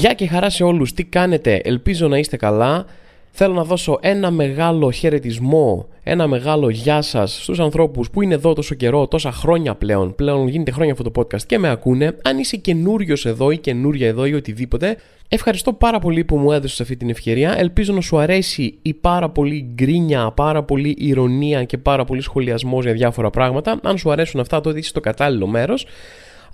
[0.00, 2.86] Γεια και χαρά σε όλους, τι κάνετε, ελπίζω να είστε καλά.
[3.30, 8.52] Θέλω να δώσω ένα μεγάλο χαιρετισμό, ένα μεγάλο γεια σας στους ανθρώπους που είναι εδώ
[8.52, 10.14] τόσο καιρό, τόσα χρόνια πλέον.
[10.14, 12.16] Πλέον γίνεται χρόνια αυτό το podcast και με ακούνε.
[12.22, 14.96] Αν είσαι καινούριος εδώ ή καινούρια εδώ ή οτιδήποτε,
[15.28, 17.58] ευχαριστώ πάρα πολύ που μου έδωσες αυτή την ευκαιρία.
[17.58, 22.84] Ελπίζω να σου αρέσει η πάρα πολύ γκρίνια, πάρα πολύ ηρωνία και πάρα πολύ σχολιασμός
[22.84, 23.80] για διάφορα πράγματα.
[23.82, 25.86] Αν σου αρέσουν αυτά, τότε είσαι στο κατάλληλο μέρος.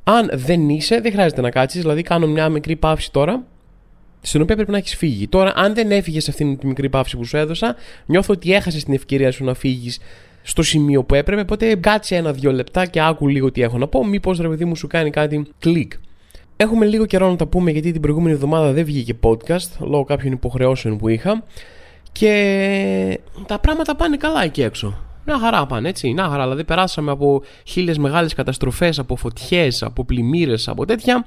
[0.05, 1.81] Αν δεν είσαι, δεν χρειάζεται να κάτσεις.
[1.81, 3.43] Δηλαδή, κάνω μια μικρή παύση τώρα,
[4.21, 5.29] στην οποία πρέπει να έχεις φύγει.
[5.29, 8.95] Τώρα, αν δεν έφυγες αυτήν τη μικρή παύση που σου έδωσα, νιώθω ότι έχασες την
[8.95, 10.01] ευκαιρία σου να φύγεις
[10.43, 11.41] στο σημείο που έπρεπε.
[11.41, 14.07] Οπότε, κάτσε ένα-δύο λεπτά και άκου λίγο τι έχω να πω.
[14.07, 15.93] Μήπως ρε παιδί μου σου κάνει κάτι κλικ.
[16.57, 20.33] Έχουμε λίγο καιρό να τα πούμε γιατί την προηγούμενη εβδομάδα δεν βγήκε podcast λόγω κάποιων
[20.33, 21.45] υποχρεώσεων που είχα.
[22.13, 25.10] Και τα πράγματα πάνε καλά εκεί έξω.
[25.26, 26.13] Μια χαρά πάνε έτσι.
[26.13, 26.43] Μια χαρά.
[26.43, 31.27] Δηλαδή, περάσαμε από χίλιες μεγάλες καταστροφές, από φωτιές, από πλημμύρες, από τέτοια.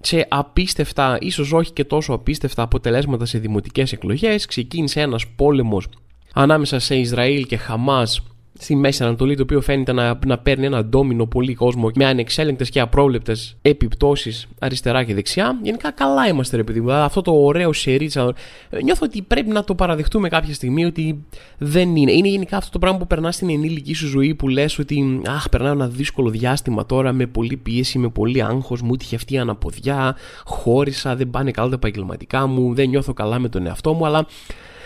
[0.00, 4.46] Σε απίστευτα, ίσως όχι και τόσο απίστευτα αποτελέσματα σε δημοτικές εκλογές.
[4.46, 5.86] Ξεκίνησε ένας πόλεμος
[6.34, 8.22] ανάμεσα σε Ισραήλ και Χαμάς
[8.58, 12.70] στη Μέση Ανατολή, το οποίο φαίνεται να, να παίρνει ένα ντόμινο πολύ κόσμο με ανεξέλεγκτες
[12.70, 15.58] και απρόβλεπτες επιπτώσεις αριστερά και δεξιά.
[15.62, 16.92] Γενικά καλά είμαστε, ρε παιδί μου.
[16.92, 18.34] Αυτό το ωραίο σερίτσα.
[18.82, 21.24] Νιώθω ότι πρέπει να το παραδεχτούμε κάποια στιγμή ότι
[21.58, 22.12] δεν είναι.
[22.12, 25.48] Είναι γενικά αυτό το πράγμα που περνάς στην ενήλικη σου ζωή που λες ότι Αχ,
[25.48, 29.38] περνάω ένα δύσκολο διάστημα τώρα με πολλή πίεση, με πολύ άγχος, μου είχε αυτή η
[29.38, 34.06] αναποδιά, χώρισα, δεν πάνε καλά τα επαγγελματικά μου, δεν νιώθω καλά με τον εαυτό μου,
[34.06, 34.26] αλλά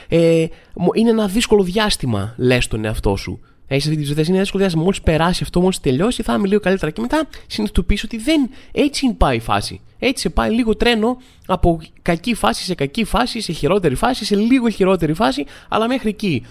[0.09, 0.47] ε,
[0.95, 3.41] είναι ένα δύσκολο διάστημα, λες τον εαυτό σου.
[3.67, 4.83] Έχεις αυτή τη ζωή, είναι δύσκολο διάστημα.
[4.83, 6.91] Μόλις περάσει αυτό, μόλις τελειώσει, θα είμαι λίγο καλύτερα.
[6.91, 9.81] Και μετά συνειδητοποιήσει ότι δεν έτσι πάει η φάση.
[9.99, 14.37] Έτσι σε πάει λίγο τρένο από κακή φάση σε κακή φάση, σε χειρότερη φάση, σε
[14.37, 16.43] λίγο χειρότερη φάση, αλλά μέχρι εκεί.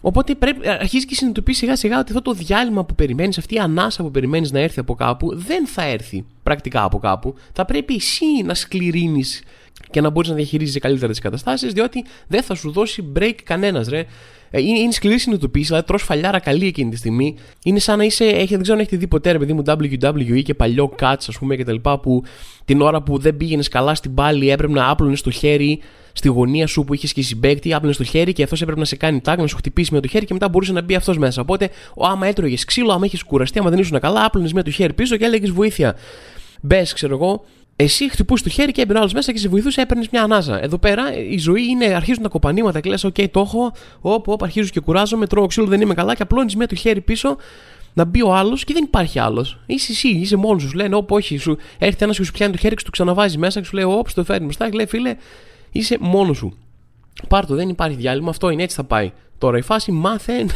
[0.00, 3.58] Οπότε πρέπει, αρχίζεις και συνειδητοποιείς σιγά σιγά ότι αυτό το διάλειμμα που περιμένεις, αυτή η
[3.58, 7.34] ανάσα που περιμένεις να έρθει από κάπου, δεν θα έρθει πρακτικά από κάπου.
[7.52, 9.42] Θα πρέπει εσύ να σκληρύνεις
[9.90, 13.88] και να μπορείς να διαχειρίζει καλύτερα τις καταστάσεις, διότι δεν θα σου δώσει break κανένας,
[13.88, 14.06] ρε.
[14.50, 17.36] Ε, είναι, είναι σκληρή συνειδητοποίηση, δηλαδή τρως φαλιάρα καλή εκείνη τη στιγμή.
[17.64, 20.42] Είναι σαν να είσαι, έχει, δεν ξέρω αν έχετε δει ποτέ, ρε παιδί μου, WWE
[20.42, 21.74] και παλιό Cuts, ας πούμε, κτλ.
[22.02, 22.22] Που
[22.64, 25.80] την ώρα που δεν πήγαινες καλά στην πάλη έπρεπε να άπλωνες το χέρι
[26.12, 28.96] στη γωνία σου που είχες και συμπέκτη, άπλωνες το χέρι και αυτός έπρεπε να σε
[28.96, 31.40] κάνει τάγκ, να σου χτυπήσει με το χέρι και μετά μπορούσε να μπει αυτός μέσα.
[31.40, 34.70] Οπότε, ο, άμα έτρωγες ξύλο, άμα είχε κουραστεί, άμα δεν ήσουν καλά, άπλωνες με το
[34.70, 35.96] χέρι πίσω και έλεγες βοήθεια.
[36.60, 37.44] Μπες, ξέρω εγώ,
[37.76, 40.62] εσύ χτυπούσες το χέρι και έμπαινε άλλος μέσα και σε βοηθούσε, έπαιρνες μια ανάσα.
[40.62, 43.72] Εδώ πέρα η ζωή είναι, αρχίζουν τα κοπανίματα και λες: OK, το έχω.
[44.00, 47.00] Όπ, όπ, αρχίζω και κουράζομαι, τρώω ξύλο, δεν είμαι καλά και απλώνεις με το χέρι
[47.00, 47.36] πίσω
[47.94, 49.58] να μπει ο άλλος και δεν υπάρχει άλλος.
[49.66, 50.72] Είσαι εσύ, είσαι μόνος σου.
[50.74, 53.60] Λένε: Όπ, όχι, σου έρχεται ένας και σου πιάνει το χέρι και σου ξαναβάζει μέσα
[53.60, 55.16] και σου λέει: Όπ, το φέρνει μπροστά και λέει: Φίλε,
[55.72, 56.56] είσαι μόνος σου.
[57.28, 59.12] Πάρτο, δεν υπάρχει διάλειμμα, αυτό είναι, έτσι θα πάει.
[59.38, 60.46] Τώρα η φάση μάθε,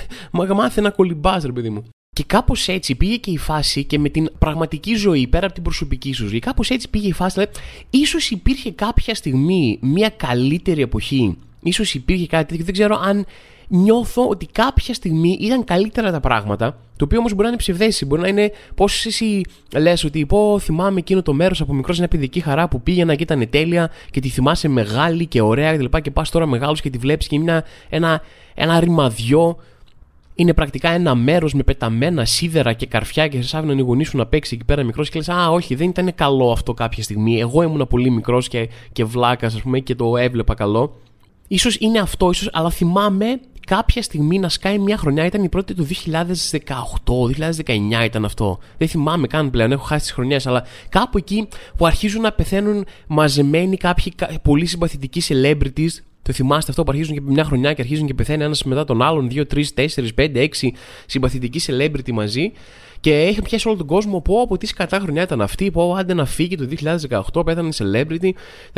[0.55, 1.85] μάθε να κολυμπάς, ρε παιδί μου.
[2.21, 5.63] Και κάπως έτσι πήγε και η φάση και με την πραγματική ζωή πέρα από την
[5.63, 6.39] προσωπική σου ζωή.
[6.39, 7.35] Κάπως έτσι πήγε η φάση.
[7.35, 7.59] Δηλαδή,
[7.91, 11.37] ίσως υπήρχε κάποια στιγμή μια καλύτερη εποχή.
[11.73, 12.65] σω υπήρχε κάτι τέτοιο.
[12.65, 13.27] Δεν ξέρω αν
[13.69, 16.79] νιώθω ότι κάποια στιγμή ήταν καλύτερα τα πράγματα.
[16.97, 18.07] Το οποίο όμως μπορεί να είναι ψευδέστηση.
[18.07, 19.41] Μπορεί να είναι πώς εσύ
[19.77, 23.23] λες ότι πω θυμάμαι εκείνο το μέρος από μικρός, μια παιδική χαρά που πήγαινα και
[23.23, 25.85] ήταν τέλεια και τη θυμάσαι μεγάλη και ωραία κτλ.
[25.85, 28.23] Και, και πας τώρα μεγάλος και τη βλέπεις και είναι ένα,
[28.55, 29.57] ένα ρημαδιό
[30.41, 34.17] είναι πρακτικά ένα μέρος με πεταμένα σίδερα και καρφιά και σε άφηναν οι γονείς σου
[34.17, 37.41] να παίξει εκεί πέρα μικρός και λες: Α, όχι, δεν ήταν καλό αυτό κάποια στιγμή.
[37.41, 40.97] Εγώ ήμουν πολύ μικρός και, και βλάκας, ας πούμε, και το έβλεπα καλό.
[41.59, 45.25] σω είναι αυτό, ίσως, αλλά θυμάμαι κάποια στιγμή να σκάει μια χρονιά.
[45.25, 48.59] Ήταν η πρώτη του 2018, 2019 ήταν αυτό.
[48.79, 52.85] Δεν θυμάμαι καν πλέον, έχω χάσει τις χρονιές, αλλά κάπου εκεί που αρχίζουν να πεθαίνουν
[53.07, 58.07] μαζεμένοι κάποιοι πολύ συμπαθητικοί celebrities το θυμάστε αυτό που αρχίζουν και μια χρονιά και αρχίζουν
[58.07, 59.87] και πεθαίνει ένας μετά τον άλλον, 2, 3, 4,
[60.17, 60.49] 5, 6
[61.07, 62.53] συμπαθητικοί celebrity μαζί.
[63.01, 64.21] Και έχει πιάσει όλο τον κόσμο.
[64.21, 65.71] Πω από τι κατά χρονιά ήταν αυτή.
[65.71, 66.69] Πω άντε να φύγει το
[67.33, 68.31] 2018, πέθανε celebrity.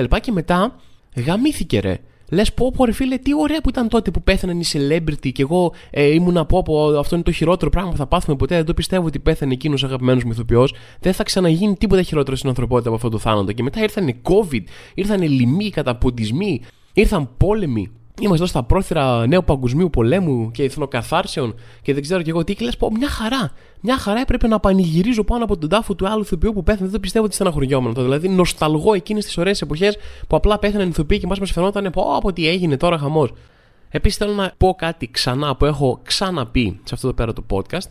[0.09, 0.77] Τα Και μετά
[1.15, 1.99] γαμήθηκε ρε.
[2.33, 5.43] Λες, πω, πω, ρε φίλε, τι ωραία που ήταν τότε που πέθαναν οι celebrity και
[5.43, 8.57] εγώ ε, ήμουν πω, πω, αυτό είναι το χειρότερο πράγμα που θα πάθουμε ποτέ.
[8.57, 10.69] Δεν το πιστεύω ότι πέθανε εκείνος ο αγαπημένο μυθοποιό.
[11.01, 13.53] Δεν θα ξαναγίνει τίποτα χειρότερο στην ανθρωπότητα από αυτό το θάνατο.
[13.53, 14.63] Και μετά ήρθαν COVID,
[14.95, 16.61] ήρθαν λοιμοί, καταποντισμοί,
[16.93, 17.91] Ήρθαν πόλεμοι.
[18.21, 22.55] Είμαστε εδώ στα πρόθυρα νέου παγκοσμίου πολέμου και εθνοκαθάρσεων και δεν ξέρω και εγώ τι.
[22.55, 23.53] Και λες, πω μια χαρά.
[23.81, 26.85] Μια χαρά έπρεπε να πανηγυρίζω πάνω από τον τάφο του άλλου ηθοποιού που πέθανε.
[26.85, 27.95] Δεν το πιστεύω ότι στεναχωριόμουν.
[27.95, 29.97] Δηλαδή, νοσταλγώ εκείνες τις ωραίες εποχές
[30.27, 33.33] που απλά πέθαναν ηθοποιοί και μα μας φαινόταν πω από τι έγινε τώρα χαμός.
[33.89, 37.91] Επίσης, θέλω να πω κάτι ξανά που έχω ξαναπεί σε αυτό το πέρα το podcast.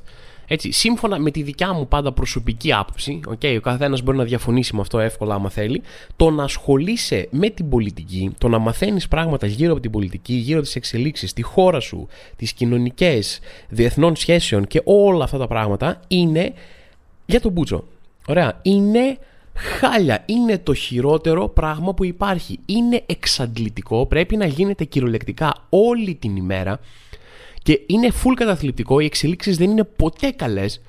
[0.54, 4.76] Έτσι, σύμφωνα με τη δικιά μου πάντα προσωπική άποψη, okay, ο καθένας μπορεί να διαφωνήσει
[4.76, 5.82] με αυτό εύκολα άμα θέλει,
[6.16, 10.58] το να ασχολείσαι με την πολιτική, το να μαθαίνεις πράγματα γύρω από την πολιτική, γύρω
[10.58, 13.40] από τις εξελίξεις, τη χώρα σου, τις κοινωνικές,
[13.70, 16.54] διεθνών σχέσεων και όλα αυτά τα πράγματα είναι
[17.26, 17.84] για τον Μπούτσο.
[18.28, 18.60] Ωραία.
[18.62, 19.18] Είναι
[19.54, 20.24] Χάλια.
[20.26, 22.60] Είναι το χειρότερο πράγμα που υπάρχει.
[22.66, 24.06] Είναι εξαντλητικό.
[24.06, 26.80] Πρέπει να γίνεται κυριολεκτικά όλη την ημέρα.
[27.64, 29.00] Και είναι full καταθλιπτικό.
[29.00, 30.82] Οι εξελίξεις δεν είναι ποτέ καλές.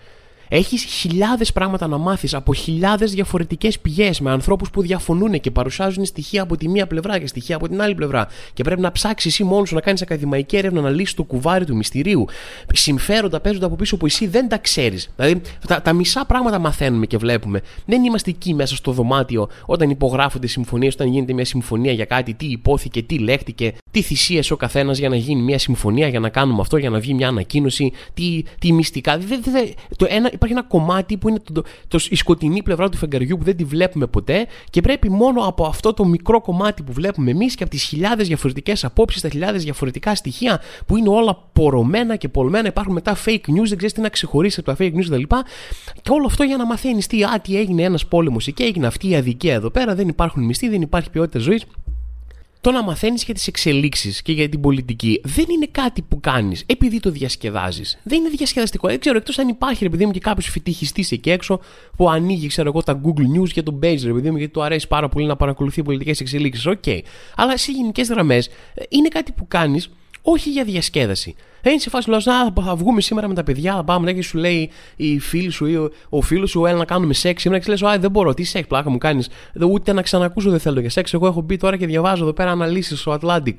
[0.54, 6.04] Έχεις χιλιάδες πράγματα να μάθεις από χιλιάδες διαφορετικές πηγές με ανθρώπους που διαφωνούν και παρουσιάζουν
[6.04, 8.28] στοιχεία από τη μία πλευρά και στοιχεία από την άλλη πλευρά.
[8.52, 11.64] Και πρέπει να ψάξεις εσύ μόνος σου να κάνεις ακαδημαϊκή έρευνα να λύσεις το κουβάρι
[11.64, 12.24] του μυστηρίου.
[12.72, 15.10] Συμφέροντα παίζονται από πίσω που εσύ δεν τα ξέρεις.
[15.16, 17.60] Δηλαδή τα, τα μισά πράγματα μαθαίνουμε και βλέπουμε.
[17.86, 22.34] Δεν είμαστε εκεί μέσα στο δωμάτιο όταν υπογράφονται συμφωνίες, όταν γίνεται μια συμφωνία για κάτι,
[22.34, 26.28] τι υπόθηκε, τι λέχτηκε, τι θυσίες ο καθένας για να γίνει μια συμφωνία, για να
[26.28, 29.18] κάνουμε αυτό, για να βγει μια ανακοίνωση, τι, τι μυστικά.
[29.18, 29.66] Δε, δε,
[29.96, 33.44] το ένα, υπάρχει ένα κομμάτι που είναι το, το, η σκοτεινή πλευρά του φεγγαριού που
[33.44, 37.54] δεν τη βλέπουμε ποτέ και πρέπει μόνο από αυτό το μικρό κομμάτι που βλέπουμε εμείς
[37.54, 42.28] και από τις χιλιάδες διαφορετικές απόψεις, τα χιλιάδες διαφορετικά στοιχεία που είναι όλα πορωμένα και
[42.28, 42.68] πολλμένα.
[42.68, 45.22] Υπάρχουν μετά fake news, δεν ξέρεις τι να ξεχωρίσει από τα fake news κτλ.
[46.02, 49.08] Και όλο αυτό για να μαθαίνεις τι, α, τι έγινε ένας πόλεμος εκεί, έγινε αυτή
[49.08, 51.64] η αδικία εδώ πέρα, δεν υπάρχουν μισθοί, δεν υπάρχει ποιότητα ζωής
[52.62, 56.64] το να μαθαίνεις για τις εξελίξεις και για την πολιτική δεν είναι κάτι που κάνεις
[56.66, 57.98] επειδή το διασκεδάζεις.
[58.02, 58.88] Δεν είναι διασκεδαστικό.
[58.88, 61.60] Δεν ξέρω, εκτός αν υπάρχει, επειδή μου, και κάποιος φοιτηχιστή εκεί έξω
[61.96, 64.88] που ανοίγει, ξέρω εγώ, τα Google News για τον Page, επειδή μου, γιατί του αρέσει
[64.88, 66.66] πάρα πολύ να παρακολουθεί πολιτικές εξελίξεις.
[66.66, 66.82] OK.
[66.86, 67.00] Okay.
[67.36, 69.90] Αλλά σε γενικές γραμμές ε, είναι κάτι που κάνεις
[70.22, 71.34] όχι για διασκέδαση.
[71.62, 74.38] Δεν είναι σε φάση λέω, θα βγούμε σήμερα με τα παιδιά, θα πάμε και σου
[74.38, 77.42] λέει η φίλη σου ή ο, ο φίλος σου, έλα να κάνουμε σεξ.
[77.42, 79.28] Σήμερα και λες, Α, δεν μπορώ, τι σεξ, πλάκα μου κάνεις.
[79.70, 81.14] Ούτε να ξανακούσω δεν θέλω για σεξ.
[81.14, 83.54] Εγώ έχω μπει τώρα και διαβάζω εδώ πέρα αναλύσεις στο Atlantic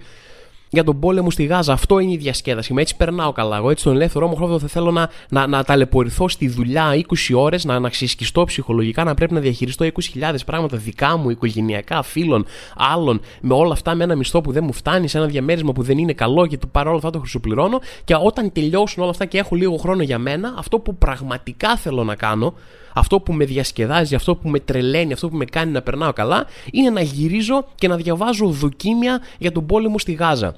[0.74, 1.74] για τον πόλεμο στη Γάζα.
[1.74, 2.74] Αυτό είναι η διασκέδαση.
[2.74, 3.58] Με έτσι περνάω καλά.
[3.58, 7.02] Εγώ έτσι τον ελεύθερο μου χρόνο θα θέλω να, να, να ταλαιπωρηθώ στη δουλειά 20
[7.36, 12.46] ώρες, να, να ξεσκιστώ ψυχολογικά, να πρέπει να διαχειριστώ 20.000 πράγματα δικά μου, οικογενειακά, φίλων,
[12.76, 15.84] άλλων, με όλα αυτά με ένα μισθό που δεν μου φτάνει, σε ένα διαμέρισμα που
[15.84, 17.80] δεν είναι καλό και παρόλα αυτά το χρυσοπληρώνω.
[18.04, 22.04] Και όταν τελειώσουν όλα αυτά και έχω λίγο χρόνο για μένα, αυτό που πραγματικά θέλω
[22.04, 22.54] να κάνω
[22.94, 26.46] αυτό που με διασκεδάζει, αυτό που με τρελαίνει, αυτό που με κάνει να περνάω καλά,
[26.72, 30.56] είναι να γυρίζω και να διαβάζω δοκίμια για τον πόλεμο στη Γάζα.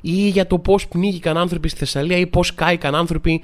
[0.00, 3.42] Ή για το πώς πνίγηκαν άνθρωποι στη Θεσσαλία ή πώς κάηκαν άνθρωποι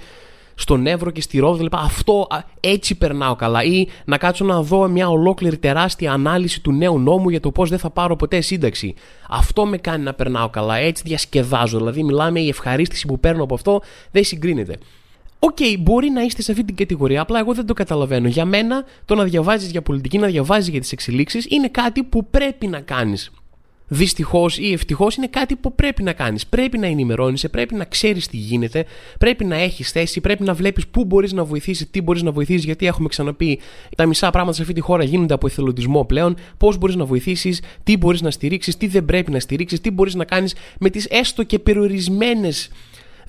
[0.55, 1.57] στον Εύρο και στη Ρόδο.
[1.57, 2.27] Δηλαδή, αυτό
[2.61, 3.65] έτσι περνάω καλά.
[3.65, 7.69] Ή να κάτσω να δω μια ολόκληρη τεράστια ανάλυση του νέου νόμου για το πώς
[7.69, 8.95] δεν θα πάρω ποτέ σύνταξη.
[9.29, 10.77] Αυτό με κάνει να περνάω καλά.
[10.77, 11.79] Έτσι διασκεδάζω.
[11.79, 13.81] Δηλαδή, μιλάμε η ευχαρίστηση που παίρνω από αυτό
[14.11, 14.79] δεν συγκρίνεται.
[15.39, 18.29] OK, okay, μπορεί να είστε σε αυτή την κατηγορία, απλά εγώ δεν το καταλαβαίνω.
[18.29, 22.27] Για μένα, το να διαβάζεις για πολιτική, να διαβάζεις για τις εξελίξεις, είναι κάτι που
[22.27, 23.31] πρέπει να κάνεις.
[23.91, 26.47] Δυστυχώς ή ευτυχώς είναι κάτι που πρέπει να κάνεις.
[26.47, 28.85] Πρέπει να ενημερώνεσαι, πρέπει να ξέρεις τι γίνεται,
[29.19, 32.65] πρέπει να έχεις θέση, πρέπει να βλέπεις πού μπορείς να βοηθήσεις, τι μπορείς να βοηθήσεις,
[32.65, 33.59] γιατί έχουμε ξαναπεί
[33.97, 36.37] τα μισά πράγματα σε αυτή τη χώρα γίνονται από εθελοντισμό πλέον.
[36.57, 40.15] Πώς μπορείς να βοηθήσεις, τι μπορείς να στηρίξεις, τι δεν πρέπει να στηρίξεις, τι μπορείς
[40.15, 42.71] να κάνεις με τις έστω και περιορισμένες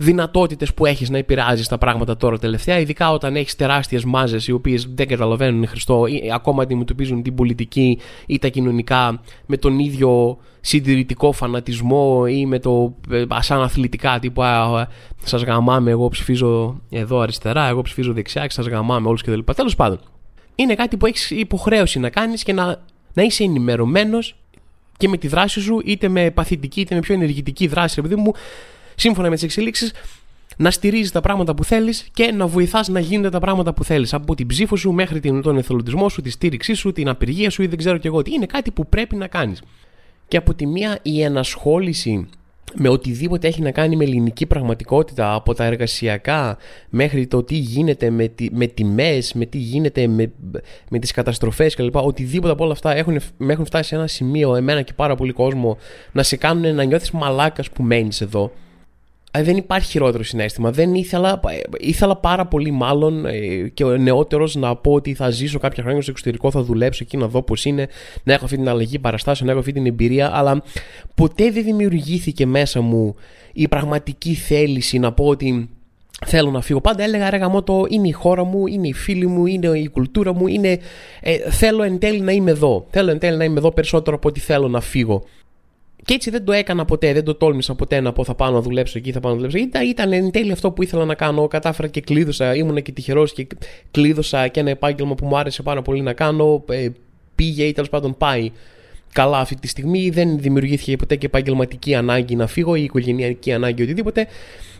[0.01, 4.51] δυνατότητες που έχεις να επηρεάζεις τα πράγματα τώρα τελευταία, ειδικά όταν έχεις τεράστιες μάζες οι
[4.51, 10.38] οποίες δεν καταλαβαίνουν Χριστό ή ακόμα αντιμετωπίζουν την πολιτική ή τα κοινωνικά με τον ίδιο
[10.62, 14.42] συντηρητικό φανατισμό ή με το ε, σαν αθλητικά τύπου
[15.24, 19.40] σας γαμάμε, εγώ ψηφίζω εδώ αριστερά, εγώ ψηφίζω δεξιά και σας γαμάμε όλους κτλ.
[19.56, 20.00] Τέλος πάντων,
[20.56, 22.81] είναι κάτι που έχεις υποχρέωση να κάνεις και να,
[23.13, 24.36] να είσαι ενημερωμένος
[24.98, 28.31] και με τη δράση σου, είτε με παθητική είτε με πιο ενεργητική δράση, επειδή μου
[28.99, 29.91] σύμφωνα με τις εξελίξεις,
[30.57, 34.13] να στηρίζεις τα πράγματα που θέλεις και να βοηθάς να γίνονται τα πράγματα που θέλεις.
[34.13, 37.68] Από την ψήφο σου μέχρι τον εθελοντισμό σου, τη στήριξή σου, την απεργία σου ή
[37.68, 38.33] δεν ξέρω και εγώ τι.
[38.33, 39.61] Είναι κάτι που πρέπει να κάνεις.
[40.27, 42.29] Και από τη μία η ενασχόληση
[42.75, 46.57] με οτιδήποτε έχει να κάνει με ελληνική πραγματικότητα από τα εργασιακά
[46.89, 50.31] μέχρι το τι γίνεται με, τη, με τιμές, με τι γίνεται με,
[50.89, 51.95] με τις καταστροφές κλπ.
[51.95, 55.31] Οτιδήποτε από όλα αυτά έχουν, με έχουν φτάσει σε ένα σημείο εμένα και πάρα πολύ
[55.31, 55.77] κόσμο
[56.11, 58.51] να σε κάνουν να νιώθεις μαλάκας που μένεις εδώ ε,
[59.31, 60.71] δεν υπάρχει χειρότερο συνέστημα.
[60.71, 61.40] Δεν ήθελα,
[61.80, 66.02] ήθελα πάρα πολύ μάλλον ε, και ο νεότερος να πω ότι θα ζήσω κάποια χρόνια
[66.02, 67.88] στο εξωτερικό, θα δουλέψω εκεί να δω πώς είναι,
[68.24, 70.64] να έχω αυτή την αλλαγή παραστάσεων, να έχω αυτή την εμπειρία, αλλά
[71.16, 73.16] ποτέ δεν δημιουργήθηκε μέσα μου
[73.54, 75.69] η πραγματική θέληση να πω ότι
[76.26, 76.81] θέλω να φύγω.
[76.81, 80.33] Πάντα έλεγα ρε γαμώτο είναι η χώρα μου, είναι η φίλη μου, είναι η κουλτούρα
[80.33, 80.80] μου, είναι,
[81.21, 82.86] ε, θέλω εν τέλει να είμαι εδώ.
[82.90, 85.24] Θέλω εν τέλει να είμαι εδώ περισσότερο από ότι θέλω να φύγω.
[86.09, 88.61] Και έτσι δεν το έκανα ποτέ, δεν το τόλμησα ποτέ να πω θα πάω να
[88.61, 89.57] δουλέψω εκεί, θα πάω να δουλέψω.
[89.57, 91.47] Ήταν, ήταν εν τέλει αυτό που ήθελα να κάνω.
[91.47, 93.47] Κατάφερα και κλείδωσα, ήμουν και τυχερός και
[93.92, 96.63] κλείδωσα και ένα επάγγελμα που μου άρεσε πάρα πολύ να κάνω.
[96.69, 96.89] Ε,
[97.35, 98.51] πήγε ή τέλος πάντων πάει
[99.13, 100.09] καλά αυτή τη στιγμή.
[100.09, 104.28] Δεν δημιουργήθηκε ποτέ και επαγγελματική ανάγκη να φύγω ή οικογενειακή ανάγκη οτιδήποτε.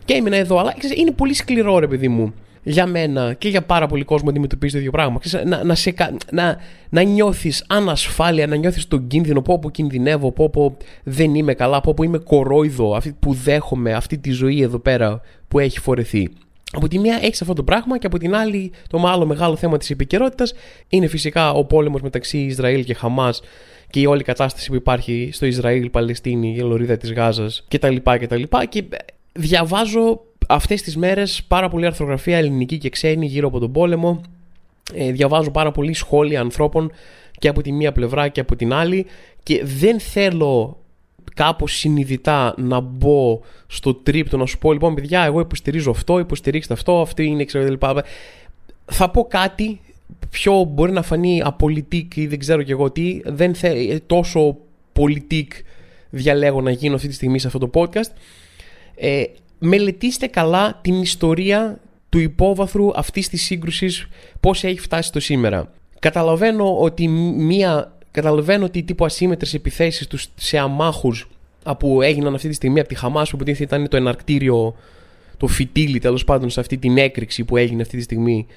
[0.06, 0.58] Και έμεινα εδώ.
[0.58, 2.34] Αλλά είναι πολύ σκληρό ρε παιδί μου
[2.64, 5.20] για μένα και για πάρα πολύ κόσμο αντιμετωπίζει το ίδιο πράγμα.
[5.46, 5.94] Να, να, σε,
[6.32, 6.58] να,
[6.90, 11.82] να νιώθεις ανασφάλεια, να νιώθεις τον κίνδυνο, πω πω κινδυνεύω, πω πω δεν είμαι καλά,
[11.82, 16.30] πω πω είμαι κορόιδο, αυτή που δέχομαι αυτή τη ζωή εδώ πέρα που έχει φορεθεί.
[16.72, 19.78] Από τη μία έχεις αυτό το πράγμα και από την άλλη το άλλο μεγάλο θέμα
[19.78, 20.54] της επικαιρότητας
[20.90, 23.42] είναι φυσικά ο πόλεμος μεταξύ Ισραήλ και Χαμάς
[23.90, 27.96] και η όλη κατάσταση που υπάρχει στο Ισραήλ, Παλαιστίνη, η Λωρίδα της Γάζας κτλ.
[28.04, 28.42] κτλ.
[28.70, 28.84] Και
[29.32, 34.22] διαβάζω αυτές τις μέρες πάρα πολύ αρθρογραφία ελληνική και ξένη γύρω από τον πόλεμο.
[34.94, 36.92] Ε, διαβάζω πάρα πολύ σχόλια ανθρώπων
[37.40, 39.06] και από τη μία πλευρά και από την άλλη
[39.44, 40.78] και δεν θέλω
[41.34, 46.74] κάπως συνειδητά να μπω στο τρίπ να σου πω λοιπόν παιδιά εγώ υποστηρίζω αυτό, υποστηρίξτε
[46.74, 47.78] αυτό, αυτή είναι ξέρω
[48.86, 49.80] Θα πω κάτι
[50.30, 54.58] πιο μπορεί να φανεί απολυτικ ή δεν ξέρω και εγώ τι, δεν θε, τόσο
[54.94, 55.52] πολιτικ
[56.10, 58.12] διαλέγω να γίνω αυτή τη στιγμή σε αυτό το podcast.
[58.96, 59.24] Ε,
[59.60, 64.08] μελετήστε καλά την ιστορία του υπόβαθρου αυτής της σύγκρουσης
[64.40, 65.72] πώς έχει φτάσει το σήμερα.
[66.00, 71.28] Καταλαβαίνω ότι μία καταλαβαίνω ότι τύπου ασύμετρες επιθέσεις τους σε αμάχους
[71.80, 74.76] που έγιναν αυτή τη στιγμή από τη Χαμάς που ήταν το εναρκτήριο
[75.38, 78.48] το φυτίλι τέλος πάντων σε αυτή την έκρηξη που έγινε αυτή τη στιγμή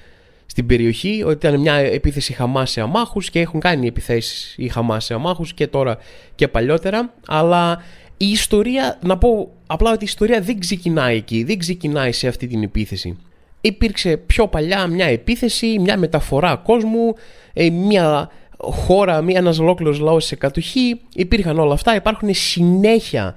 [0.46, 5.04] στην περιοχή ότι ήταν μια επίθεση Χαμάς σε αμάχους και έχουν κάνει επιθέσεις οι Χαμάς
[5.04, 5.98] σε αμάχους και τώρα
[6.34, 7.82] και παλιότερα αλλά
[8.22, 12.46] η ιστορία, να πω απλά ότι η ιστορία δεν ξεκινάει εκεί, δεν ξεκινάει σε αυτή
[12.46, 13.16] την επίθεση.
[13.60, 17.14] Υπήρξε πιο παλιά μια επίθεση, μια μεταφορά κόσμου,
[17.52, 23.34] ε, μια χώρα, μια, ένας ολόκληρος λαός σε κατοχή, υπήρχαν όλα αυτά, υπάρχουν συνέχεια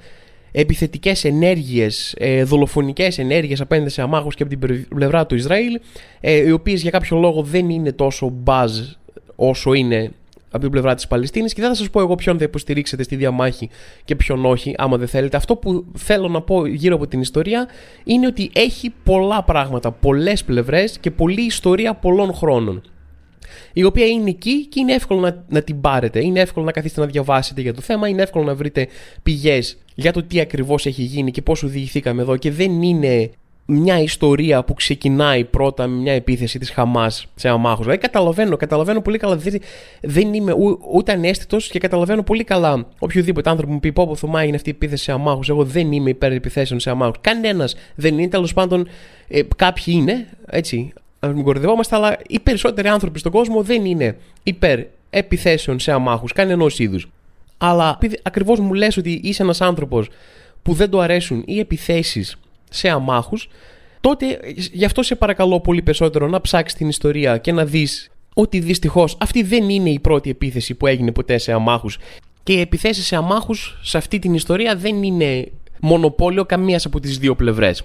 [0.51, 5.79] επιθετικές ενέργειες, ε, δολοφονικές ενέργειες απέναντι σε αμάχους και από την πλευρά του Ισραήλ,
[6.19, 8.79] ε, οι οποίες για κάποιο λόγο δεν είναι τόσο μπαζ
[9.35, 10.11] όσο είναι
[10.49, 13.15] από την πλευρά της Παλαιστίνης και δεν θα σας πω εγώ ποιον θα υποστηρίξετε στη
[13.15, 13.69] διαμάχη
[14.05, 15.37] και ποιον όχι, άμα δεν θέλετε.
[15.37, 17.67] Αυτό που θέλω να πω γύρω από την ιστορία
[18.03, 22.81] είναι ότι έχει πολλά πράγματα, πολλές πλευρές και πολλή ιστορία πολλών χρόνων.
[23.73, 26.23] Η οποία είναι εκεί και είναι εύκολο να, να την πάρετε.
[26.23, 28.87] Είναι εύκολο να καθίσετε να διαβάσετε για το θέμα, είναι εύκολο να βρείτε
[29.23, 32.37] πηγές για το τι ακριβώς έχει γίνει και πώς οδηγηθήκαμε εδώ.
[32.37, 33.31] Και δεν είναι
[33.65, 37.81] μια ιστορία που ξεκινάει πρώτα με μια επίθεση της Χαμάς σε αμάχου.
[37.81, 39.35] Δηλαδή καταλαβαίνω, καταλαβαίνω πολύ καλά.
[39.35, 39.61] Δεν,
[40.01, 44.15] δεν είμαι ού, ούτε ανέστητος και καταλαβαίνω πολύ καλά οποιοδήποτε άνθρωπο μου πει: Πω, πω
[44.15, 45.39] Θωμά, είναι αυτή η επίθεση σε αμάχου.
[45.47, 47.13] Εγώ δεν είμαι υπέρ επιθέσεων σε αμάχου.
[47.21, 48.27] Κανένας δεν είναι.
[48.27, 48.87] Τέλος πάντων,
[49.27, 50.93] ε, κάποιοι είναι, έτσι.
[51.19, 54.79] Α μην κορδευόμαστε, αλλά οι περισσότεροι άνθρωποι στον κόσμο δεν είναι υπέρ
[55.09, 57.09] επιθέσεων σε αμάχου, κανένα είδους.
[57.57, 60.09] Αλλά ακριβώς μου λες ότι είσαι ένας άνθρωπος
[60.61, 62.37] που δεν του αρέσουν οι επιθέσεις
[62.69, 63.49] σε αμάχους,
[64.01, 64.39] τότε
[64.71, 69.17] γι' αυτό σε παρακαλώ πολύ περισσότερο να ψάξεις την ιστορία και να δεις ότι δυστυχώς
[69.19, 71.97] αυτή δεν είναι η πρώτη επίθεση που έγινε ποτέ σε αμάχους
[72.43, 77.17] και οι επιθέσεις σε αμάχους σε αυτή την ιστορία δεν είναι μονοπόλιο καμίας από τις
[77.17, 77.83] δύο πλευρές.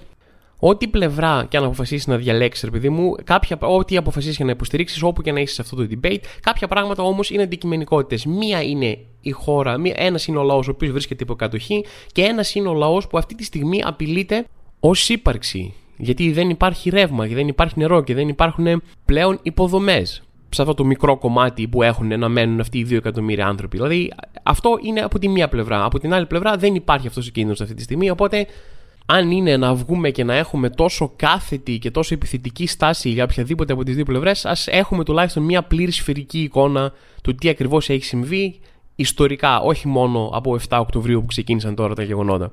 [0.63, 4.51] Ό,τι πλευρά και αν αποφασίσεις να διαλέξεις, ρε παιδί μου, κάποια, ό,τι αποφασίσεις και να
[4.51, 8.25] υποστηρίξεις, όπου και να είσαι σε αυτό το debate, κάποια πράγματα όμως είναι αντικειμενικότητες.
[8.25, 12.55] Μία είναι η χώρα, ένας είναι ο λαός ο οποίος βρίσκεται υπό κατοχή και ένας
[12.55, 14.45] είναι ο λαός που αυτή τη στιγμή απειλείται
[14.83, 15.73] ως ύπαρξη.
[15.97, 20.73] Γιατί δεν υπάρχει ρεύμα και δεν υπάρχει νερό και δεν υπάρχουν πλέον υποδομές σε αυτό
[20.73, 23.77] το μικρό κομμάτι που έχουν να μένουν αυτοί οι δύο εκατομμύρια άνθρωποι.
[23.77, 24.11] Δηλαδή,
[24.43, 25.83] αυτό είναι από τη μία πλευρά.
[25.85, 28.09] Από την άλλη πλευρά δεν υπάρχει αυτός ο κίνδυνος αυτή τη στιγμή.
[28.09, 28.47] Οπότε,
[29.05, 33.73] αν είναι να βγούμε και να έχουμε τόσο κάθετη και τόσο επιθετική στάση για οποιαδήποτε
[33.73, 36.91] από τις δύο πλευρές, ας έχουμε τουλάχιστον μια πλήρη σφαιρική εικόνα
[37.23, 38.59] του τι ακριβώς έχει συμβεί
[38.95, 42.51] ιστορικά, όχι μόνο από 7 Οκτωβρίου που ξεκίνησαν τώρα τα γεγονότα.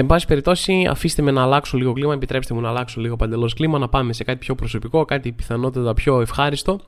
[0.00, 3.54] Εν πάση περιπτώσει, αφήστε με να αλλάξω λίγο κλίμα, επιτρέψτε μου να αλλάξω λίγο παντελώς
[3.54, 6.80] κλίμα, να πάμε σε κάτι πιο προσωπικό, κάτι πιθανότατα πιο ευχάριστο.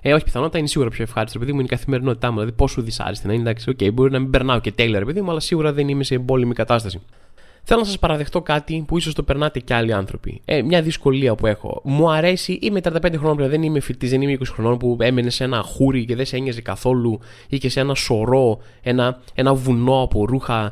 [0.00, 2.34] Ε, όχι πιθανότατα, είναι σίγουρα πιο ευχάριστο, επειδή μου είναι η καθημερινότητά μου.
[2.38, 5.30] Δηλαδή, πόσο δυσάρεστη να είναι, εντάξει, okay, μπορεί να μην περνάω και τέλεια, επειδή μου,
[5.30, 7.00] αλλά σίγουρα δεν είμαι σε εμπόλεμη κατάσταση.
[7.62, 10.40] Θέλω να σας παραδεχτώ κάτι που ίσως το περνάτε και άλλοι άνθρωποι.
[10.44, 11.80] Ε, μια δυσκολία που έχω.
[11.84, 15.30] Μου αρέσει, είμαι 35 χρόνων πλέον, δεν είμαι φοιτητής, δεν είμαι 20 χρονών που έμενε
[15.30, 19.54] σε ένα χούρι και δεν σε ένοιαζε καθόλου ή και σε ένα σωρό, ένα, ένα
[19.54, 20.70] βουνό από ρούχα ε,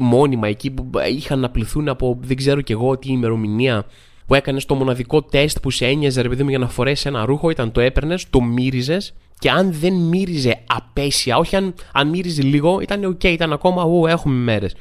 [0.00, 3.86] μόνιμα εκεί που είχαν να πληθούν από δεν ξέρω κι εγώ τι ημερομηνία
[4.26, 7.24] που έκανες το μοναδικό τεστ που σε ένοιαζε ρε παιδί μου για να φορέσεις ένα
[7.24, 12.42] ρούχο ήταν το έπαιρνες, το μύριζες και αν δεν μύριζε απέσια, όχι αν, αν μύριζε
[12.42, 14.74] λίγο, ήταν ok, ήταν ακόμα, ου, έχουμε μέρες.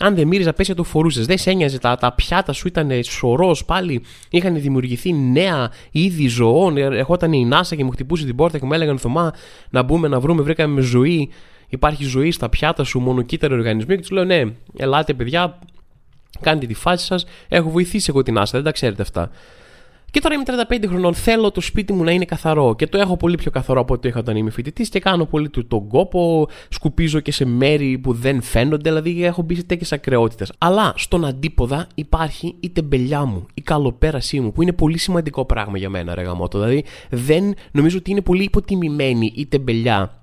[0.00, 1.26] Αν δεν μύριζε απέσια, το φορούσες.
[1.26, 4.02] Δεν σε ένοιαζε, τα, τα πιάτα σου ήταν σωρός πάλι.
[4.30, 6.76] Είχαν δημιουργηθεί νέα είδη ζωών.
[6.76, 9.32] Ερχόταν η Νάσα και μου χτυπούσε την πόρτα και μου έλεγαν Θωμά
[9.70, 11.30] να μπούμε να βρούμε, βρήκαμε ζωή
[11.68, 13.94] υπάρχει ζωή στα πιάτα σου, μονοκύτταρο οργανισμοί.
[13.94, 14.42] Και τους λέω, Ναι,
[14.76, 15.58] ελάτε παιδιά,
[16.40, 17.26] κάντε τη φάση σας.
[17.48, 19.30] Έχω βοηθήσει εγώ την Άστα, δεν τα ξέρετε αυτά.
[20.10, 21.14] Και τώρα είμαι 35 χρονών.
[21.14, 22.74] Θέλω το σπίτι μου να είναι καθαρό.
[22.74, 24.88] Και το έχω πολύ πιο καθαρό από ό,τι είχα όταν είμαι φοιτητής.
[24.88, 26.48] Και κάνω πολύ τον κόπο.
[26.68, 28.90] Σκουπίζω και σε μέρη που δεν φαίνονται.
[28.90, 30.52] Δηλαδή έχω μπει σε τέτοιες ακρεότητες.
[30.58, 35.78] Αλλά στον αντίποδα υπάρχει η τεμπελιά μου, η καλοπέρασή μου, που είναι πολύ σημαντικό πράγμα
[35.78, 36.58] για μένα, ρε γαμότο.
[36.58, 40.17] Δηλαδή δεν νομίζω ότι είναι πολύ υποτιμημένη η τεμπελιά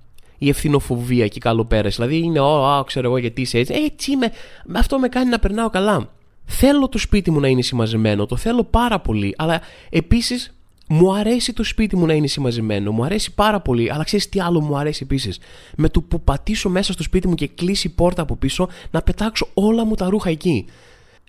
[0.46, 1.96] η ευθυνοφοβία και η καλοπέραση.
[1.96, 3.74] Δηλαδή είναι, Ω, ξέρω εγώ γιατί είσαι έτσι.
[3.74, 4.32] Ε, έτσι είμαι.
[4.76, 6.10] Αυτό με κάνει να περνάω καλά.
[6.46, 10.56] Θέλω το σπίτι μου να είναι συμμαζεμένο, το θέλω πάρα πολύ, αλλά επίσης
[10.88, 14.40] μου αρέσει το σπίτι μου να είναι συμμαζεμένο, μου αρέσει πάρα πολύ, αλλά ξέρεις τι
[14.40, 15.40] άλλο μου αρέσει επίσης;
[15.78, 19.02] Με το που πατήσω μέσα στο σπίτι μου και κλείσει η πόρτα από πίσω, να
[19.02, 20.66] πετάξω όλα μου τα ρούχα εκεί.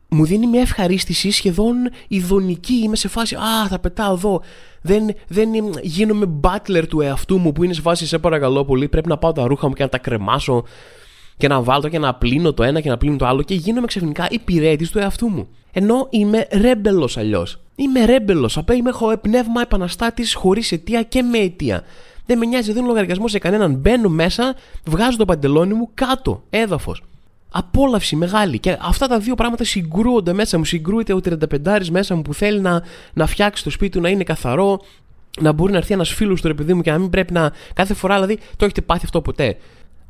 [0.08, 1.74] Μου δίνει μια ευχαρίστηση σχεδόν
[2.08, 2.74] ειδονική.
[2.74, 4.42] Είμαι σε φάση, Α, θα πετάω εδώ.
[4.82, 5.48] Δεν, δεν
[5.82, 9.32] γίνομαι butler του εαυτού μου που είναι σε φάση, Σε παρακαλώ πολύ, πρέπει να πάω
[9.32, 10.64] τα ρούχα μου και να τα κρεμάσω
[11.36, 13.86] και να βάλω και να πλύνω το ένα και να πλύνω το άλλο και γίνομαι
[13.86, 15.48] ξαφνικά υπηρέτης του εαυτού μου.
[15.72, 17.60] Ενώ είμαι ρέμπελο αλλιώς.
[17.74, 18.50] Είμαι ρέμπελο.
[18.54, 21.82] Απλά είμαι πνεύμα επαναστάτης χωρίς αιτία και με αιτία.
[22.26, 23.74] Δεν με νοιάζει, δεν δίνω λογαριασμός σε κανέναν.
[23.74, 27.02] Μπαίνω μέσα, βγάζω το παντελόνι μου κάτω, έδαφος.
[27.50, 28.58] Απόλαυση μεγάλη.
[28.58, 30.64] Και αυτά τα δύο πράγματα συγκρούονται μέσα μου.
[30.64, 34.24] Συγκρούεται ο 35 μέσα μου που θέλει να, να φτιάξει το σπίτι του να είναι
[34.24, 34.80] καθαρό,
[35.40, 37.52] να μπορεί να έρθει ένας φίλος του ρε μου και να μην πρέπει να.
[37.74, 39.56] Κάθε φορά δηλαδή το έχετε πάθει αυτό ποτέ;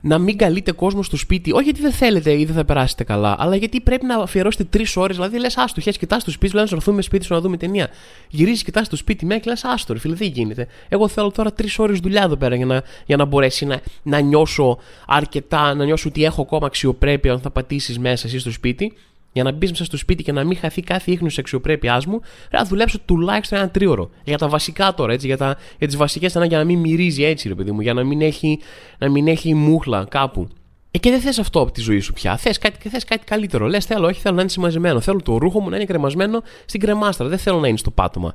[0.01, 3.37] Να μην καλείτε κόσμο στο σπίτι, όχι γιατί δεν θέλετε ή δεν θα περάσετε καλά,
[3.39, 5.17] αλλά γιατί πρέπει να αφιερώσετε τρεις ώρες.
[5.17, 7.89] Δηλαδή, λες, άστο, χέρι, κοιτάς στο σπίτι, λένε να έρθουμε σπίτι σου να δούμε ταινία.
[8.29, 10.67] Γυρίζεις, κοιτάς στο σπίτι με και λες, άστο, φίλε, δεν γίνεται.
[10.89, 14.21] Εγώ θέλω τώρα τρεις ώρες δουλειά εδώ πέρα για να, για να μπορέσει να, να
[14.21, 18.93] νιώσω αρκετά, να νιώσω ότι έχω ακόμα αξιοπρέπεια όταν θα πατήσεις μέσα εσύ στο σπίτι
[19.37, 22.21] για να μπεις μέσα στο σπίτι και να μην χαθεί κάθε ίχνος της αξιοπρέπειάς μου,
[22.51, 24.11] να δουλέψω τουλάχιστον ένα τρίωρο.
[24.25, 27.25] Για τα βασικά τώρα, έτσι, για, τα, για τις βασικές ανάγκε, για να μην μυρίζει
[27.25, 28.59] έτσι, ρε παιδί μου, για να μην έχει,
[28.99, 30.49] να μην έχει μούχλα κάπου.
[30.91, 32.37] Ε, και δεν θες αυτό από τη ζωή σου πια.
[32.37, 33.67] Θες κάτι, θες κάτι καλύτερο.
[33.67, 35.01] Λες, θέλω, όχι, θέλω να είναι συμμαζεμένο.
[35.01, 37.29] Θέλω το ρούχο μου να είναι κρεμασμένο στην κρεμάστρα.
[37.29, 38.35] Δεν θέλω να είναι στο πάτωμα.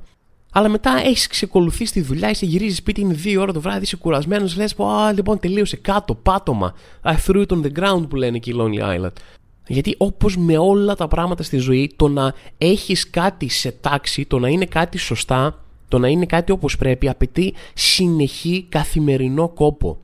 [0.54, 3.96] Αλλά μετά έχεις ξεκολουθήσει τη δουλειά, είσαι γυρίζεις σπίτι, είναι δύο ώρα το βράδυ, είσαι
[3.96, 6.74] κουρασμένος, λες, Α, λοιπόν, τελείωσε κάτω, πάτωμα.
[7.04, 9.12] I threw it on the ground που λένε και οι Lonely Island.
[9.68, 14.40] Γιατί όπως με όλα τα πράγματα στη ζωή, το να έχεις κάτι σε τάξη, το
[14.40, 19.98] να είναι κάτι σωστά, το να είναι κάτι όπως πρέπει, απαιτεί συνεχή καθημερινό κόπο.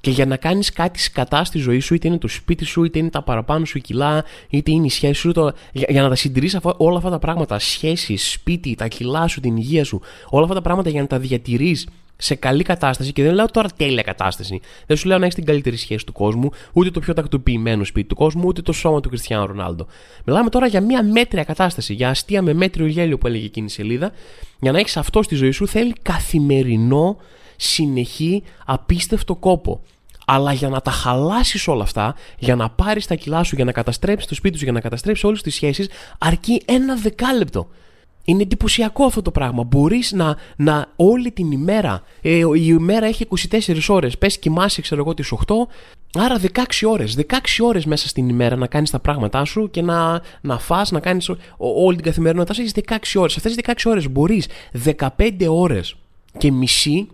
[0.00, 2.98] Και για να κάνεις κάτι σκατά στη ζωή σου, είτε είναι το σπίτι σου, είτε
[2.98, 6.14] είναι τα παραπάνω σου κιλά, είτε είναι η σχέση σου, το, για, για, να τα
[6.14, 10.54] συντηρείς όλα αυτά τα πράγματα, σχέσεις, σπίτι, τα κιλά σου, την υγεία σου, όλα αυτά
[10.54, 11.86] τα πράγματα για να τα διατηρείς
[12.20, 14.60] σε καλή κατάσταση και δεν λέω τώρα τέλεια κατάσταση.
[14.86, 18.08] Δεν σου λέω να έχεις την καλύτερη σχέση του κόσμου, ούτε το πιο τακτοποιημένο σπίτι
[18.08, 19.86] του κόσμου, ούτε το σώμα του Κριστιανού Ρονάλντο.
[20.24, 23.70] Μιλάμε τώρα για μια μέτρια κατάσταση, για αστεία με μέτριο γέλιο που έλεγε εκείνη η
[23.70, 24.12] σελίδα.
[24.60, 27.16] Για να έχεις αυτό στη ζωή σου θέλει καθημερινό,
[27.56, 29.82] συνεχή, απίστευτο κόπο.
[30.26, 33.72] Αλλά για να τα χαλάσεις όλα αυτά, για να πάρεις τα κιλά σου, για να
[33.72, 37.68] καταστρέψεις το σπίτι σου, για να καταστρέψεις όλες τις σχέσεις, αρκεί ένα δεκάλεπτο.
[38.28, 39.62] Είναι εντυπωσιακό αυτό το πράγμα.
[39.62, 44.18] Μπορείς να, να όλη την ημέρα, ε, η ημέρα έχει 24 ώρες.
[44.18, 45.68] Πες κοιμάσαι, ξέρω εγώ, τις 8,
[46.14, 47.14] άρα 16 ώρες.
[47.14, 51.00] 16 ώρες μέσα στην ημέρα να κάνεις τα πράγματά σου και να, να φά, να
[51.00, 52.60] κάνεις όλη την καθημερινότητά σου.
[52.60, 53.36] Έχεις 16 ώρες.
[53.36, 55.96] Αυτές τις 16 ώρες μπορείς 15 ώρες
[56.38, 57.08] και μισή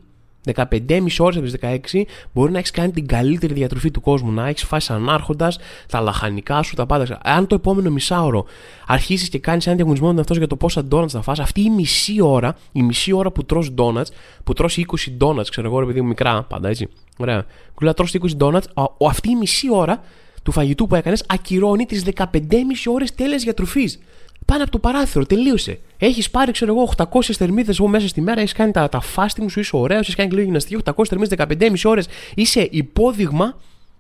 [0.55, 1.55] 15,5 ώρες από τις
[1.95, 2.03] 16
[2.33, 4.31] μπορεί να έχεις κάνει την καλύτερη διατροφή του κόσμου.
[4.33, 7.19] Να έχεις φάσει ανάρχοντας τα λαχανικά σου, τα πάντα.
[7.23, 8.45] Αν το επόμενο μισάωρο
[8.87, 11.71] αρχίσεις και κάνεις ένα διαγωνισμό με αυτό για το πόσα ντόνατ θα φας, αυτή η
[11.71, 14.07] μισή ώρα, η μισή ώρα που τρως ντόνατ,
[14.45, 14.83] που τρως 20
[15.17, 16.89] ντόνατ, ξέρω εγώ, επειδή μικρά πάντα έτσι.
[17.17, 17.45] Ωραία.
[17.75, 18.65] Που λέει τρως 20 ντόνατ,
[19.09, 20.01] αυτή η μισή ώρα
[20.43, 23.99] του φαγητού που έκανες ακυρώνει τις 15,5 ώρες τέλειας διατροφής.
[24.45, 25.81] Πάνε από το παράθυρο, τελείωσε.
[25.99, 29.61] Έχεις πάρει, ξέρω εγώ, 800 θερμίδες μέσα στη μέρα, έχεις κάνει τα, τα fasting σου,
[29.61, 32.09] είσαι ωραίος, έχεις κάνει και λίγο γυμναστική, 800 θερμίδες 15,5 ώρες.
[32.35, 33.57] Είσαι υπόδειγμα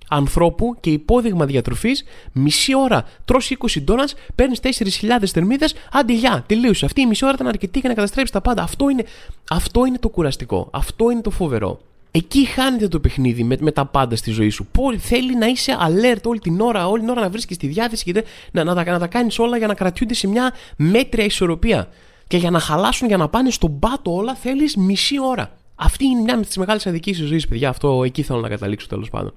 [0.09, 2.05] ανθρώπου και υπόδειγμα διατροφής.
[2.33, 6.85] Μισή ώρα τρώ 20 ντόνατς, παίρνεις 4.000 θερμίδες, άντε γεια, τελείωσε.
[6.85, 8.63] Αυτή η μισή ώρα ήταν αρκετή για να καταστρέψεις τα πάντα.
[8.63, 9.05] Αυτό είναι,
[9.51, 10.69] αυτό είναι το κουραστικό.
[10.73, 11.81] Αυτό είναι το φοβερό.
[12.17, 14.67] Εκεί χάνεται το παιχνίδι με, με τα πάντα στη ζωή σου.
[14.67, 18.05] Πολύ θέλει να είσαι alert όλη την ώρα, όλη την ώρα να βρίσκεις τη διάθεση
[18.05, 21.89] και να, να, να, να τα κάνεις όλα για να κρατιούνται σε μια μέτρια ισορροπία.
[22.27, 25.51] Και για να χαλάσουν, για να πάνε στον πάτο όλα, θέλεις μισή ώρα.
[25.75, 27.69] Αυτή είναι μια από τις μεγάλες αδικίες της ζωής, παιδιά.
[27.69, 29.35] Αυτό εκεί θέλω να καταλήξω τέλος πάντων.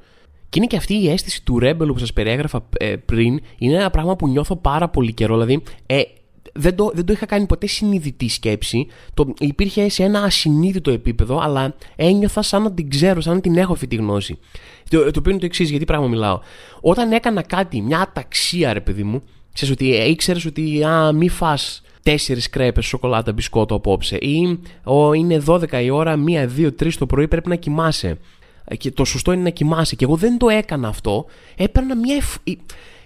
[0.49, 3.39] Και είναι και αυτή η αίσθηση του ρέμπελου που σας περιέγραφα ε, πριν.
[3.57, 5.33] Είναι ένα πράγμα που νιώθω πάρα πολύ καιρό.
[5.33, 6.01] Δηλαδή, ε,
[6.57, 8.87] δεν το, δεν το είχα κάνει ποτέ συνειδητή σκέψη.
[9.13, 13.57] Το, υπήρχε σε ένα ασυνείδητο επίπεδο, αλλά ένιωθα σαν να την ξέρω, σαν να την
[13.57, 14.37] έχω αυτή τη γνώση.
[14.89, 16.39] Το, το οποίο είναι το εξής, γιατί πράγμα μιλάω.
[16.81, 19.21] Όταν έκανα κάτι, μια αταξία, ρε παιδί μου,
[19.53, 21.57] ξέρεις ότι ε, ήξερες ότι α, μη φά
[22.03, 27.05] τέσσερις κρέπες σοκολάτα μπισκότο απόψε, ή ο, είναι 12 η ώρα, 1, 2, 3 το
[27.05, 28.17] πρωί πρέπει να κοιμάσαι.
[28.65, 29.95] Ε, και το σωστό είναι να κοιμάσαι.
[29.95, 31.25] Και εγώ δεν το έκανα αυτό.
[31.55, 32.15] Έπαιρνα μια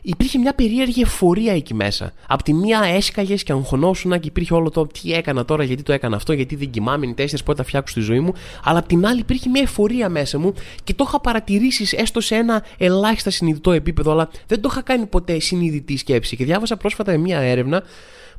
[0.01, 2.13] υπήρχε μια περίεργη εφορία εκεί μέσα.
[2.27, 5.93] Απ' τη μία έσκαγες και αγχωνόσουνα και υπήρχε όλο το τι έκανα τώρα, γιατί το
[5.93, 8.33] έκανα αυτό, γιατί δεν κοιμάμαι, είναι τέσσερις πότε θα φτιάξω τη ζωή μου.
[8.63, 12.35] Αλλά απ' την άλλη υπήρχε μια εφορία μέσα μου και το είχα παρατηρήσει έστω σε
[12.35, 16.35] ένα ελάχιστα συνειδητό επίπεδο, αλλά δεν το είχα κάνει ποτέ συνειδητή σκέψη.
[16.35, 17.83] Και διάβασα πρόσφατα μια έρευνα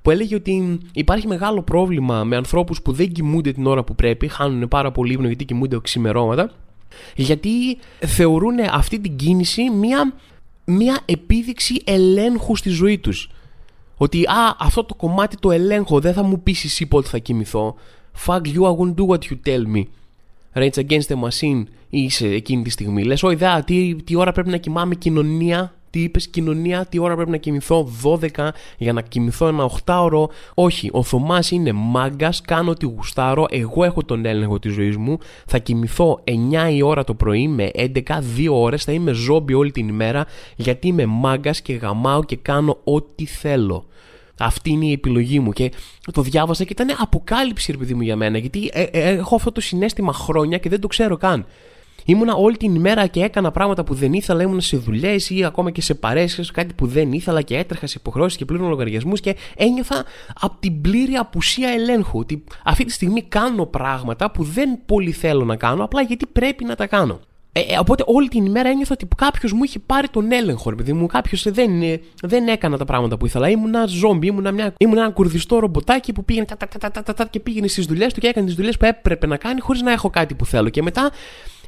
[0.03, 4.29] που έλεγε ότι υπάρχει μεγάλο πρόβλημα με ανθρώπους που δεν κοιμούνται την ώρα που πρέπει,
[4.29, 6.51] χάνουν πάρα πολύ ύπνο γιατί κοιμούνται οξυμερώματα
[7.15, 10.13] γιατί θεωρούν αυτή την κίνηση μια
[10.73, 13.31] μια επίδειξη ελέγχου στη ζωή τους.
[13.97, 17.75] Ότι α, αυτό το κομμάτι το ελέγχω, δεν θα μου πει εσύ πότε θα κοιμηθώ.
[18.27, 19.83] Fuck you, I won't do what you tell me.
[20.55, 23.05] Rage Against the Machine είσαι εκείνη τη στιγμή.
[23.05, 25.75] Λες, όχι, τι, τι ώρα πρέπει να κοιμάμαι κοινωνία.
[25.93, 30.25] Τι είπες, κοινωνία, τι ώρα πρέπει να κοιμηθώ, 12 για να κοιμηθώ ένα 8ωρο.
[30.55, 33.47] Όχι, ο Θωμάς είναι μάγκας, κάνω ό,τι γουστάρω.
[33.51, 35.19] Εγώ έχω τον έλεγχο της ζωής μου.
[35.47, 38.85] Θα κοιμηθώ 9 η ώρα το πρωί με 11, 2 ώρες.
[38.85, 40.27] Θα είμαι ζόμπι όλη την ημέρα
[40.57, 43.87] γιατί είμαι μάγκας και γαμάω και κάνω ό,τι θέλω.
[44.39, 45.53] Αυτή είναι η επιλογή μου.
[45.53, 45.73] Και
[46.13, 48.39] το διάβασα και ήταν αποκάλυψη, ρε παιδί μου, για μένα.
[48.39, 51.47] Γιατί ε, ε, έχω αυτό το συνέστημα χρόνια και δεν το ξέρω καν.
[52.05, 55.71] Ήμουνα όλη την ημέρα και έκανα πράγματα που δεν ήθελα, ήμουνα σε δουλειές ή ακόμα
[55.71, 59.37] και σε παρέσει, κάτι που δεν ήθελα και έτρεχα σε υποχρεώσεις και πλήρω λογαριασμούς και
[59.57, 60.05] ένιωθα
[60.41, 62.19] από την πλήρη απουσία ελέγχου.
[62.19, 66.65] Ότι αυτή τη στιγμή κάνω πράγματα που δεν πολύ θέλω να κάνω, απλά γιατί πρέπει
[66.65, 67.21] να τα κάνω.
[67.55, 70.77] Ε, ε, οπότε όλη την ημέρα ένιωθα ότι κάποιος μου είχε πάρει τον έλεγχο, ρε
[70.77, 71.07] παιδί μου.
[71.07, 73.49] Κάποιος δεν, ε, δεν έκανα τα πράγματα που ήθελα.
[73.49, 76.57] Ήμουν ένα ζόμπι, ήμουν, μια, ήμουν ένα κουρδιστό ρομποτάκι που πήγαινε τα,
[76.91, 79.37] τα, τα, τα, και πήγαινε στις δουλειές του και έκανε τις δουλειές που έπρεπε να
[79.37, 80.69] κάνει χωρίς να έχω κάτι που θέλω.
[80.69, 81.11] Και μετά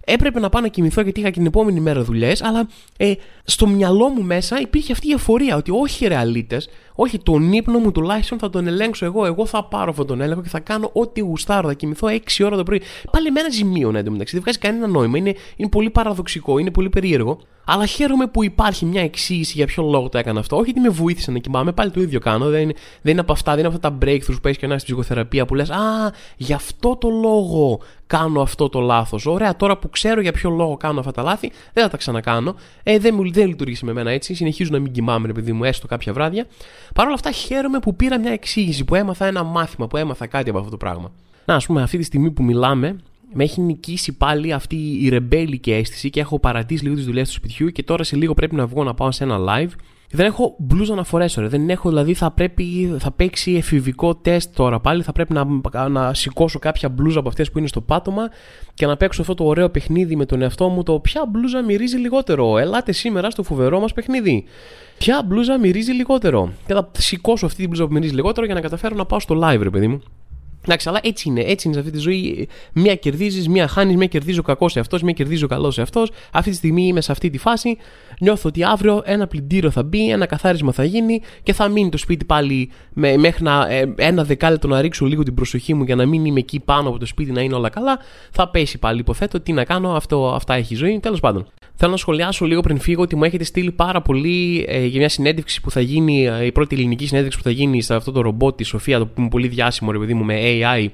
[0.05, 3.13] έπρεπε να πάω να κοιμηθώ γιατί είχα και την επόμενη μέρα δουλειές, αλλά ε,
[3.45, 6.63] στο μυαλό μου μέσα υπήρχε αυτή η εφορία ότι όχι ρεαλίτε,
[6.95, 9.25] όχι τον ύπνο μου τουλάχιστον θα τον ελέγξω εγώ.
[9.27, 11.69] Εγώ θα πάρω αυτόν τον έλεγχο και θα κάνω ό,τι γουστάρω.
[11.69, 12.83] Θα κοιμηθώ 6 ώρα το πρωί.
[13.11, 14.35] Πάλι με ένα ζημίο εντωμεταξύ.
[14.35, 15.19] Δεν βγάζει κανένα νόημα.
[15.19, 17.39] Είναι, είναι πολύ παραδοξικό, είναι πολύ περίεργο.
[17.67, 20.57] Αλλά χαίρομαι που υπάρχει μια εξήγηση για ποιο λόγο το έκανα αυτό.
[20.57, 22.49] Όχι ότι με βοήθησε να κοιμάμαι, πάλι το ίδιο κάνω.
[22.49, 24.79] Δεν είναι, δεν είναι από αυτά, δεν είναι αυτά τα breakthroughs που έχεις και ένα
[24.79, 29.27] στην ψυχοθεραπεία που λες Α, γι' αυτό το λόγο κάνω αυτό το λάθος.
[29.27, 32.55] Ωραία, τώρα που ξέρω για ποιο λόγο κάνω αυτά τα λάθη, δεν θα τα ξανακάνω.
[32.83, 34.35] Ε, δεν, μου, δεν λειτουργήσε με μένα έτσι.
[34.35, 36.47] Συνεχίζω να μην κοιμάμαι, επειδή μου, έστω κάποια βράδια.
[36.95, 40.51] Παρ' όλα αυτά, χαίρομαι που πήρα μια εξήγηση, που έμαθα ένα μάθημα, που έμαθα κάτι
[40.51, 41.13] από αυτό το πράγμα.
[41.45, 42.97] Να, ας πούμε, αυτή τη στιγμή που μιλάμε,
[43.33, 47.35] με έχει νικήσει πάλι αυτή η ρεμπέλικη αίσθηση και έχω παρατήσει λίγο τις δουλειές του
[47.35, 49.71] σπιτιού και τώρα σε λίγο πρέπει να βγω να πάω σε ένα live.
[50.15, 51.49] Δεν έχω μπλούζα να φορέσω, ρε.
[51.49, 55.03] Δεν έχω, δηλαδή θα πρέπει, θα παίξει εφηβικό τεστ τώρα πάλι.
[55.03, 58.29] Θα πρέπει να, να σηκώσω κάποια μπλούζα από αυτές που είναι στο πάτωμα
[58.75, 60.83] και να παίξω αυτό το ωραίο παιχνίδι με τον εαυτό μου.
[60.83, 62.59] Το ποια μπλούζα μυρίζει λιγότερο.
[62.59, 64.45] Ελάτε σήμερα στο φοβερό μας παιχνίδι.
[64.99, 66.53] Ποια μπλούζα μυρίζει λιγότερο.
[66.67, 69.41] Και θα σηκώσω αυτή την μπλούζα που μυρίζει λιγότερο για να καταφέρω να πάω στο
[69.43, 70.03] live, ρε παιδί μου.
[70.65, 71.41] Εντάξει, αλλά έτσι είναι.
[71.41, 72.49] Έτσι είναι σε αυτή τη ζωή.
[72.73, 75.83] Μία κερδίζεις, μία χάνεις, μία κερδίζει ο κακός σε αυτός, μία κερδίζει ο καλός σε
[75.83, 76.11] αυτός.
[76.33, 77.77] Αυτή τη στιγμή είμαι σε αυτή τη φάση.
[78.21, 81.99] Νιώθω ότι αύριο ένα πλυντήριο θα μπει, ένα καθάρισμα θα γίνει και θα μείνει το
[81.99, 85.97] σπίτι πάλι με, μέχρι να, ε, ένα δεκάλεπτο να ρίξω λίγο την προσοχή μου για
[85.97, 87.99] να μην είμαι εκεί πάνω από το σπίτι να είναι όλα καλά.
[88.31, 89.01] Θα πέσει πάλι.
[89.01, 90.99] Υποθέτω τι να κάνω, αυτό, αυτά έχει η ζωή.
[91.01, 91.47] Τέλος πάντων.
[91.85, 95.09] Θέλω να σχολιάσω λίγο πριν φύγω ότι μου έχετε στείλει πάρα πολύ ε, για μια
[95.09, 98.21] συνέντευξη που θα γίνει, ε, η πρώτη ελληνική συνέντευξη που θα γίνει σε αυτό το
[98.21, 100.89] ρομπότ τη Σοφία, το που είναι πολύ διάσημο ρε παιδί μου με AI.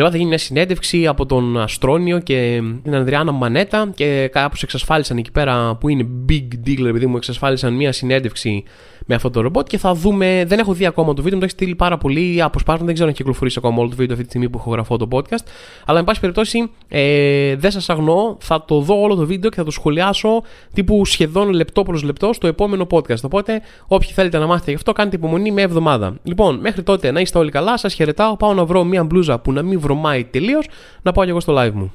[0.00, 5.16] Λοιπόν, θα γίνει μια συνέντευξη από τον Αστρόνιο και την Ανδριάνα Μανέτα και κάπως εξασφάλισαν
[5.16, 8.64] εκεί πέρα που είναι big deal, επειδή μου εξασφάλισαν μια συνέντευξη
[9.10, 10.44] με αυτό το ρομπότ και θα δούμε.
[10.46, 12.84] Δεν έχω δει ακόμα το βίντεο, μου το έχει στείλει πάρα πολύ αποσπάσματα.
[12.84, 14.96] Δεν ξέρω αν έχει κυκλοφορήσει ακόμα όλο το βίντεο αυτή τη στιγμή που έχω γραφώ
[14.96, 15.44] το podcast.
[15.84, 18.36] Αλλά, εν πάση περιπτώσει, ε, δεν σας αγνώ.
[18.40, 22.32] Θα το δω όλο το βίντεο και θα το σχολιάσω τύπου σχεδόν λεπτό προς λεπτό
[22.32, 23.22] στο επόμενο podcast.
[23.22, 26.14] Οπότε, όποιοι θέλετε να μάθετε γι' αυτό, κάντε υπομονή με εβδομάδα.
[26.22, 27.76] Λοιπόν, μέχρι τότε να είστε όλοι καλά.
[27.76, 28.36] Σας χαιρετάω.
[28.36, 30.68] Πάω να βρω μια μπλούζα που να μην βρωμάει τελείως.
[31.02, 31.92] Να πάω και εγώ στο live μου.